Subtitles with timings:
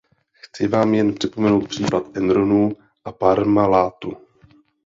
[0.43, 2.71] Chci vám jen připomenout případ Enronu
[3.05, 4.17] a Parmalatu.